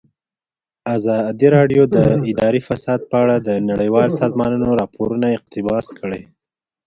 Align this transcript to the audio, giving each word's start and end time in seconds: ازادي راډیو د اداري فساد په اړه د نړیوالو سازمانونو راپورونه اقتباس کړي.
ازادي 0.95 1.47
راډیو 1.57 1.83
د 1.95 1.97
اداري 2.31 2.61
فساد 2.67 2.99
په 3.09 3.15
اړه 3.23 3.35
د 3.39 3.49
نړیوالو 3.69 4.17
سازمانونو 4.21 4.69
راپورونه 4.81 5.27
اقتباس 5.37 5.85
کړي. 5.99 6.21